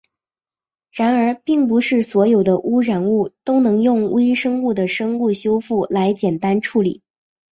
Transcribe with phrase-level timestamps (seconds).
[0.91, 7.03] 然而并不是所有的污染物都能用微生物的生物修复来简单处理。